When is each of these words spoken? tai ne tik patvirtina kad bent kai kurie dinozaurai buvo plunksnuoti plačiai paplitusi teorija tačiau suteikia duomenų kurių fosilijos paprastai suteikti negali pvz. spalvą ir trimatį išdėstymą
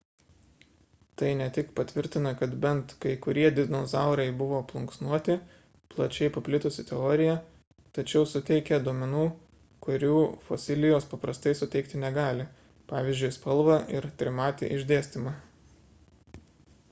tai 1.21 1.27
ne 1.39 1.47
tik 1.55 1.67
patvirtina 1.79 2.29
kad 2.37 2.53
bent 2.61 2.93
kai 3.03 3.09
kurie 3.25 3.49
dinozaurai 3.57 4.23
buvo 4.39 4.61
plunksnuoti 4.71 5.35
plačiai 5.91 6.29
paplitusi 6.37 6.85
teorija 6.91 7.35
tačiau 7.97 8.23
suteikia 8.31 8.79
duomenų 8.87 9.25
kurių 9.87 10.15
fosilijos 10.49 11.07
paprastai 11.13 11.55
suteikti 11.61 12.03
negali 12.07 12.49
pvz. 12.93 13.29
spalvą 13.37 13.77
ir 13.99 14.09
trimatį 14.23 14.71
išdėstymą 14.79 15.35